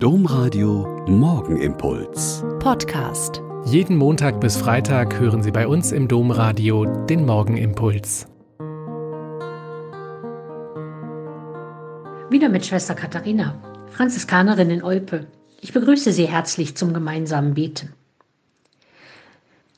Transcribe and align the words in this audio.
Domradio 0.00 1.04
Morgenimpuls. 1.08 2.44
Podcast. 2.60 3.42
Jeden 3.64 3.96
Montag 3.96 4.40
bis 4.40 4.56
Freitag 4.56 5.18
hören 5.18 5.42
Sie 5.42 5.50
bei 5.50 5.66
uns 5.66 5.90
im 5.90 6.06
Domradio 6.06 6.84
den 7.06 7.26
Morgenimpuls. 7.26 8.28
Wieder 12.30 12.48
mit 12.48 12.64
Schwester 12.64 12.94
Katharina, 12.94 13.60
Franziskanerin 13.90 14.70
in 14.70 14.84
Olpe. 14.84 15.26
Ich 15.60 15.72
begrüße 15.72 16.12
Sie 16.12 16.28
herzlich 16.28 16.76
zum 16.76 16.94
gemeinsamen 16.94 17.54
Beten. 17.54 17.92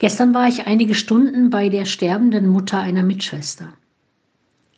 Gestern 0.00 0.34
war 0.34 0.48
ich 0.48 0.66
einige 0.66 0.94
Stunden 0.94 1.48
bei 1.48 1.70
der 1.70 1.86
sterbenden 1.86 2.46
Mutter 2.46 2.78
einer 2.78 3.02
Mitschwester. 3.02 3.72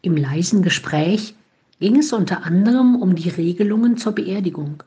Im 0.02 0.16
leisen 0.16 0.62
Gespräch 0.62 1.34
ging 1.80 1.98
es 1.98 2.12
unter 2.12 2.44
anderem 2.44 2.94
um 2.94 3.16
die 3.16 3.28
Regelungen 3.28 3.96
zur 3.96 4.12
Beerdigung. 4.12 4.84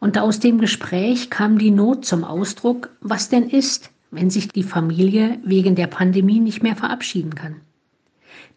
Und 0.00 0.18
aus 0.18 0.38
dem 0.38 0.58
Gespräch 0.58 1.30
kam 1.30 1.58
die 1.58 1.70
Not 1.70 2.04
zum 2.04 2.24
Ausdruck, 2.24 2.90
was 3.00 3.28
denn 3.28 3.48
ist, 3.48 3.90
wenn 4.10 4.30
sich 4.30 4.48
die 4.48 4.62
Familie 4.62 5.38
wegen 5.44 5.74
der 5.74 5.86
Pandemie 5.86 6.40
nicht 6.40 6.62
mehr 6.62 6.76
verabschieden 6.76 7.34
kann. 7.34 7.56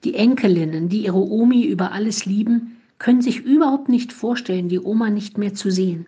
Die 0.04 0.16
Enkelinnen, 0.16 0.90
die 0.90 1.04
ihre 1.04 1.20
Omi 1.20 1.66
über 1.66 1.92
alles 1.92 2.26
lieben, 2.26 2.78
können 3.00 3.22
sich 3.22 3.40
überhaupt 3.40 3.90
nicht 3.90 4.14
vorstellen, 4.14 4.70
die 4.70 4.80
Oma 4.80 5.10
nicht 5.10 5.38
mehr 5.38 5.54
zu 5.54 5.72
sehen, 5.72 6.06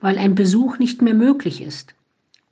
weil 0.00 0.18
ein 0.18 0.34
Besuch 0.34 0.78
nicht 0.78 1.02
mehr 1.02 1.14
möglich 1.14 1.62
ist 1.62 1.94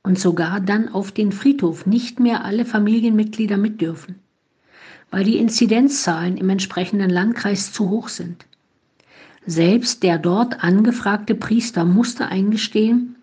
und 0.02 0.18
sogar 0.18 0.60
dann 0.60 0.88
auf 0.88 1.12
den 1.12 1.32
Friedhof 1.32 1.84
nicht 1.84 2.20
mehr 2.20 2.44
alle 2.44 2.64
Familienmitglieder 2.64 3.56
mit 3.56 3.80
dürfen, 3.80 4.16
weil 5.10 5.24
die 5.24 5.38
Inzidenzzahlen 5.38 6.36
im 6.36 6.48
entsprechenden 6.48 7.10
Landkreis 7.10 7.72
zu 7.72 7.90
hoch 7.90 8.08
sind. 8.08 8.46
Selbst 9.50 10.02
der 10.02 10.18
dort 10.18 10.62
angefragte 10.62 11.34
Priester 11.34 11.86
musste 11.86 12.26
eingestehen, 12.26 13.16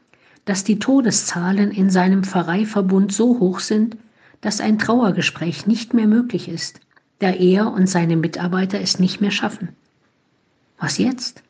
dass 0.45 0.63
die 0.63 0.79
Todeszahlen 0.79 1.69
in 1.69 1.91
seinem 1.91 2.23
Pfarreiverbund 2.23 3.13
so 3.13 3.37
hoch 3.37 3.59
sind, 3.59 3.95
dass 4.41 4.59
ein 4.59 4.79
Trauergespräch 4.79 5.67
nicht 5.67 5.93
mehr 5.93 6.07
möglich 6.07 6.49
ist, 6.49 6.79
da 7.19 7.29
er 7.29 7.71
und 7.71 7.87
seine 7.87 8.17
Mitarbeiter 8.17 8.81
es 8.81 8.97
nicht 8.97 9.21
mehr 9.21 9.29
schaffen. 9.29 9.69
Was 10.79 10.97
jetzt? 10.97 11.43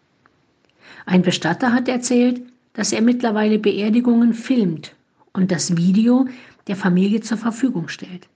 Ein 1.06 1.22
Bestatter 1.22 1.72
hat 1.72 1.88
erzählt, 1.88 2.42
dass 2.74 2.92
er 2.92 3.02
mittlerweile 3.02 3.60
Beerdigungen 3.60 4.34
filmt 4.34 4.94
und 5.32 5.52
das 5.52 5.78
Video 5.78 6.28
der 6.68 6.76
Familie 6.76 7.22
zur 7.22 7.38
Verfügung 7.38 7.88
stellt. 7.88 8.28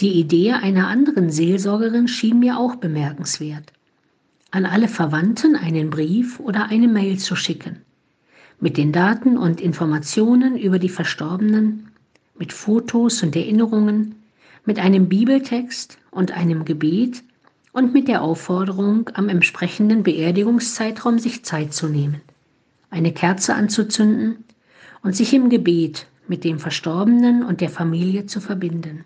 Die 0.00 0.18
Idee 0.18 0.52
einer 0.52 0.88
anderen 0.88 1.28
Seelsorgerin 1.28 2.08
schien 2.08 2.38
mir 2.38 2.58
auch 2.58 2.76
bemerkenswert 2.76 3.75
an 4.50 4.66
alle 4.66 4.88
Verwandten 4.88 5.56
einen 5.56 5.90
Brief 5.90 6.40
oder 6.40 6.66
eine 6.66 6.88
Mail 6.88 7.18
zu 7.18 7.36
schicken, 7.36 7.82
mit 8.60 8.76
den 8.76 8.92
Daten 8.92 9.36
und 9.36 9.60
Informationen 9.60 10.56
über 10.56 10.78
die 10.78 10.88
Verstorbenen, 10.88 11.88
mit 12.38 12.52
Fotos 12.52 13.22
und 13.22 13.34
Erinnerungen, 13.34 14.14
mit 14.64 14.78
einem 14.78 15.08
Bibeltext 15.08 15.98
und 16.10 16.32
einem 16.32 16.64
Gebet 16.64 17.22
und 17.72 17.92
mit 17.92 18.08
der 18.08 18.22
Aufforderung, 18.22 19.10
am 19.14 19.28
entsprechenden 19.28 20.02
Beerdigungszeitraum 20.02 21.18
sich 21.18 21.44
Zeit 21.44 21.74
zu 21.74 21.88
nehmen, 21.88 22.20
eine 22.90 23.12
Kerze 23.12 23.54
anzuzünden 23.54 24.44
und 25.02 25.14
sich 25.14 25.34
im 25.34 25.50
Gebet 25.50 26.06
mit 26.28 26.44
dem 26.44 26.58
Verstorbenen 26.58 27.42
und 27.42 27.60
der 27.60 27.68
Familie 27.68 28.26
zu 28.26 28.40
verbinden. 28.40 29.04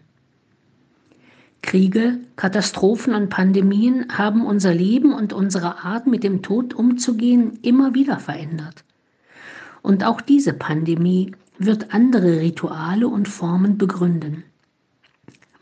Kriege, 1.62 2.18
Katastrophen 2.36 3.14
und 3.14 3.28
Pandemien 3.28 4.06
haben 4.16 4.44
unser 4.44 4.74
Leben 4.74 5.12
und 5.12 5.32
unsere 5.32 5.84
Art, 5.84 6.06
mit 6.06 6.24
dem 6.24 6.42
Tod 6.42 6.74
umzugehen, 6.74 7.58
immer 7.62 7.94
wieder 7.94 8.18
verändert. 8.18 8.84
Und 9.82 10.04
auch 10.04 10.20
diese 10.20 10.52
Pandemie 10.52 11.32
wird 11.58 11.92
andere 11.94 12.40
Rituale 12.40 13.08
und 13.08 13.28
Formen 13.28 13.78
begründen. 13.78 14.44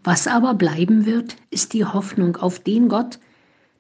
Was 0.04 0.26
aber 0.26 0.54
bleiben 0.54 1.06
wird, 1.06 1.36
ist 1.50 1.72
die 1.72 1.84
Hoffnung 1.84 2.36
auf 2.36 2.60
den 2.60 2.88
Gott, 2.88 3.18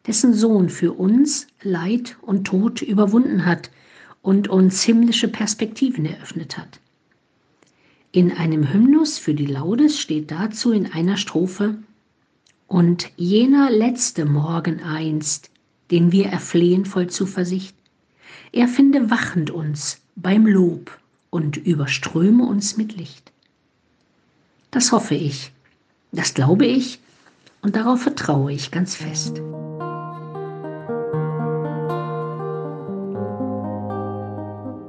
dessen 0.06 0.34
Sohn 0.34 0.68
für 0.68 0.92
uns 0.92 1.46
Leid 1.62 2.16
und 2.22 2.46
Tod 2.46 2.82
überwunden 2.82 3.46
hat 3.46 3.70
und 4.22 4.48
uns 4.48 4.82
himmlische 4.82 5.28
Perspektiven 5.28 6.04
eröffnet 6.04 6.58
hat. 6.58 6.80
In 8.10 8.32
einem 8.32 8.72
Hymnus 8.72 9.18
für 9.18 9.34
die 9.34 9.46
Laudes 9.46 10.00
steht 10.00 10.30
dazu 10.30 10.72
in 10.72 10.92
einer 10.92 11.16
Strophe 11.16 11.78
und 12.68 13.10
jener 13.16 13.70
letzte 13.70 14.26
Morgen 14.26 14.82
einst, 14.82 15.50
den 15.90 16.12
wir 16.12 16.26
erflehen 16.26 16.84
voll 16.84 17.08
Zuversicht, 17.08 17.74
er 18.52 18.68
finde 18.68 19.10
wachend 19.10 19.50
uns 19.50 20.00
beim 20.14 20.46
Lob 20.46 20.96
und 21.30 21.56
überströme 21.56 22.44
uns 22.44 22.76
mit 22.76 22.96
Licht. 22.96 23.32
Das 24.70 24.92
hoffe 24.92 25.14
ich, 25.14 25.52
das 26.12 26.34
glaube 26.34 26.66
ich 26.66 27.00
und 27.62 27.74
darauf 27.74 28.02
vertraue 28.02 28.52
ich 28.52 28.70
ganz 28.70 28.94
fest. 28.94 29.40